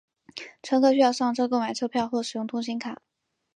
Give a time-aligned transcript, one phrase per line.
[0.63, 3.03] 乘客需上车购买车票或使用通勤卡。